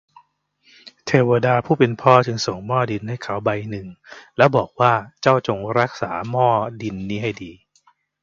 [1.05, 3.87] เทวดาผู้เป็นพ่อจึงส่งหม้อดินให้เขาใบหนึ่ง
[4.37, 6.49] แล้วบอกว่า เจ้าจงรักษาหม้อ
[6.81, 7.51] ดินนี้ให้ดี